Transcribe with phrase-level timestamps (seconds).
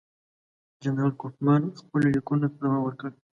[0.83, 3.09] جنرال کوفمان خپلو لیکونو ته دوام ورکړ.